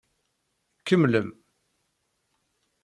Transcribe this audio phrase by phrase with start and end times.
[0.85, 1.29] Kemmlem.